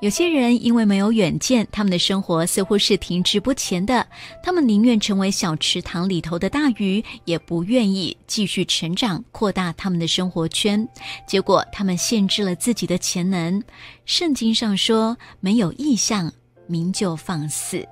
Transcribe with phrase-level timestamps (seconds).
[0.00, 4.06] 有些人因为没有远见，他们的生活似乎是停滞不前的。
[4.42, 10.88] 他们宁愿成为小池塘里头的大鱼，也不愿意继续成长，扩大他们的生活圈。
[11.26, 13.62] 结果，他们限制了自己的潜能。
[14.06, 16.32] 圣经上说：“没有意向，
[16.66, 17.86] 名就放肆。”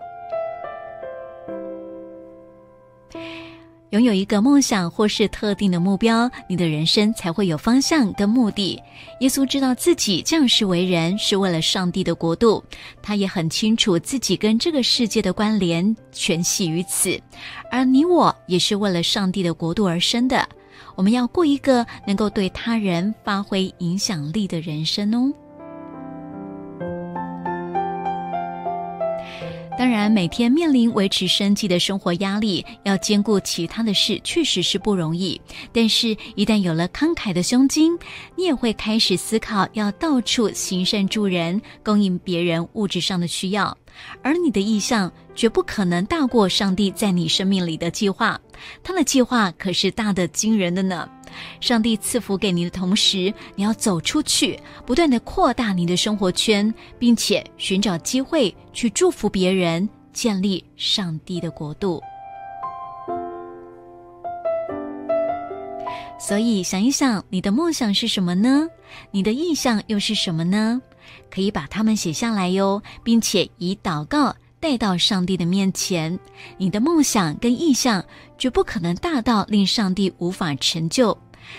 [3.90, 8.78] 拥有一个梦想或是特定的目标，你的人生才会有方向跟目的。
[9.20, 12.62] 耶稣知道自己这样是为人，是为了上帝的国度。
[13.02, 17.18] 他也很清楚自己跟这个世界的关联全系于此。
[17.70, 20.46] 而你我也是为了上帝的国度而生的。
[20.94, 25.32] 我们要过一个能够对他人发挥影响力的人生哦。
[29.78, 35.40] 当然，每天面临维持生计的生活压力，要兼顾其他的事，确实是不容易。
[35.72, 37.96] 但是，一旦有了慷慨的胸襟，
[38.34, 43.78] 你也会开始思考要到处行善助人，供应别人物质上的需要。
[44.20, 48.40] 而你的意向绝不可能大过上帝在你生命里的计划，
[48.82, 51.08] 他的计划可是大的惊人的呢。
[51.60, 62.02] 上帝赐福给你的同时，你要走出去，不断的扩大你的生活圈，并且寻找机会去祝福别人，建立上帝的国度。
[66.20, 68.66] 所以，想一想，你的梦想是什么呢？
[69.12, 70.82] 你的意向又是什么呢？
[71.30, 76.18] 可以把它们写下来哟，并且以祷告带到上帝的面前。
[76.56, 78.04] 你的梦想跟意向
[78.36, 81.16] 绝不可能大到令上帝无法成就。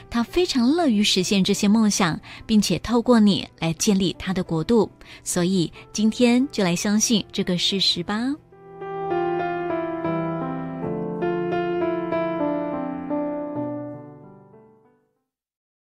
[0.09, 4.89] 他非常乐于实现这些梦想，并且透过你来建立他的国度。
[5.23, 8.33] 所以今天就来相信这个事实吧。